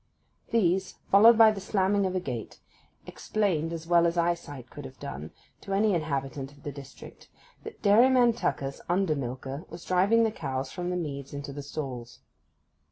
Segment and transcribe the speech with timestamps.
[0.49, 2.59] These, followed by the slamming of a gate,
[3.05, 5.29] explained as well as eyesight could have done,
[5.61, 7.29] to any inhabitant of the district,
[7.63, 12.21] that Dairyman Tucker's under milker was driving the cows from the meads into the stalls.